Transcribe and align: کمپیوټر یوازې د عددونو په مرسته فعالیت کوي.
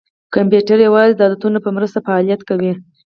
کمپیوټر 0.35 0.77
یوازې 0.87 1.13
د 1.15 1.21
عددونو 1.27 1.59
په 1.65 1.69
مرسته 1.77 1.99
فعالیت 2.05 2.41
کوي. 2.49 2.73